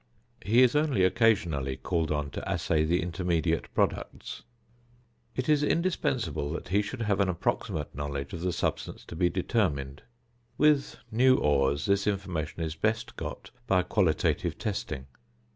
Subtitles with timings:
[0.43, 4.41] He is only occasionally called on to assay the intermediate products.
[5.35, 9.29] It is indispensable that he should have an approximate knowledge of the substance to be
[9.29, 10.01] determined.
[10.57, 15.05] With new ores this information is best got by a qualitative testing.